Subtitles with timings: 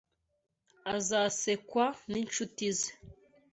[0.95, 2.91] Azasekwa ninshuti ze.